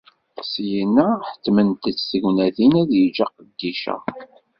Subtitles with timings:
[0.51, 3.95] Syinna, ḥettment-t tegnatin ad yeǧǧ aqeddic-a.